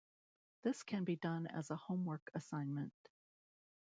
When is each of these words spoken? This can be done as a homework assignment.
This 0.63 0.81
can 0.81 1.03
be 1.03 1.15
done 1.15 1.45
as 1.45 1.69
a 1.69 1.75
homework 1.75 2.31
assignment. 2.33 2.91